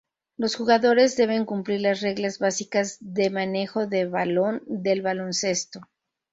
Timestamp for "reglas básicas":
2.01-2.97